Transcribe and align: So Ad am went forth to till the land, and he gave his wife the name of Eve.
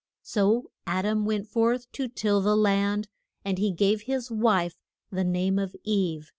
So 0.23 0.71
Ad 0.87 1.05
am 1.05 1.25
went 1.25 1.47
forth 1.47 1.91
to 1.91 2.07
till 2.07 2.41
the 2.41 2.55
land, 2.57 3.07
and 3.45 3.59
he 3.59 3.71
gave 3.71 4.01
his 4.01 4.31
wife 4.31 4.79
the 5.11 5.23
name 5.23 5.59
of 5.59 5.75
Eve. 5.83 6.29